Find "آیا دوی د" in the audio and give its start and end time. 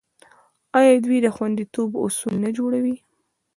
0.77-1.27